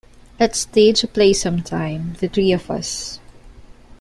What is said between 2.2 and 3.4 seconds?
three of us.